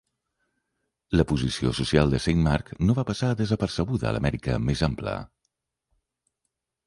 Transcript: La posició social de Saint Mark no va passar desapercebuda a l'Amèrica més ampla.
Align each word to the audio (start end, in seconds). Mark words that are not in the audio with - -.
La 1.19 1.25
posició 1.31 1.73
social 1.79 2.13
de 2.15 2.21
Saint 2.23 2.39
Mark 2.47 2.71
no 2.87 2.95
va 2.99 3.05
passar 3.09 3.29
desapercebuda 3.41 4.09
a 4.09 4.13
l'Amèrica 4.15 4.55
més 4.69 4.81
ampla. 4.89 5.13